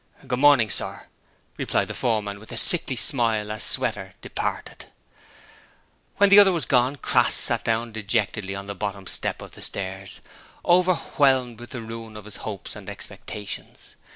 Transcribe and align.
'Good 0.25 0.39
morning, 0.39 0.71
sir,' 0.71 1.05
replied 1.59 1.87
the 1.87 1.93
foreman 1.93 2.39
with 2.39 2.51
a 2.51 2.57
sickly 2.57 2.95
smile 2.95 3.51
as 3.51 3.61
Sweater 3.63 4.15
departed. 4.23 4.87
When 6.17 6.29
the 6.29 6.39
other 6.39 6.51
was 6.51 6.65
gone, 6.65 6.95
Crass 6.95 7.35
sat 7.35 7.63
down 7.63 7.91
dejectedly 7.91 8.55
on 8.55 8.65
the 8.65 8.73
bottom 8.73 9.05
step 9.05 9.43
of 9.43 9.51
the 9.51 9.61
stairs, 9.61 10.21
overwhelmed 10.65 11.59
with 11.59 11.69
the 11.69 11.81
ruin 11.81 12.17
of 12.17 12.25
his 12.25 12.37
hopes 12.37 12.75
and 12.75 12.89
expectations. 12.89 13.95